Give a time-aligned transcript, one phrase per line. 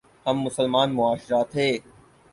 [0.25, 1.67] ہم مسلمان معاشرہ تھے۔